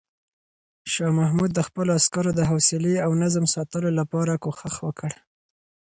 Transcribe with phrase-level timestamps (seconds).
[0.93, 5.11] شاه محمود د خپلو عسکرو د حوصلې او نظم ساتلو لپاره کوښښ وکړ.